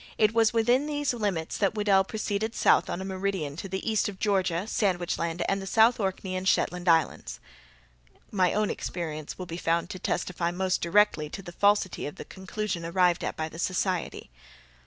[0.17, 4.09] It was within these limits that Weddel proceeded south on a meridian to the east
[4.09, 7.39] of Georgia, Sandwich Land, and the South Orkney and Shetland islands."
[8.31, 12.25] My own experience will be found to testify most directly to the falsity of the
[12.25, 14.31] conclusion arrived at by the society.